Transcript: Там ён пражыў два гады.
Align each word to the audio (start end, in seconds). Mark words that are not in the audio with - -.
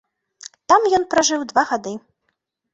Там 0.73 0.87
ён 0.99 1.07
пражыў 1.13 1.45
два 1.53 1.63
гады. 1.75 1.93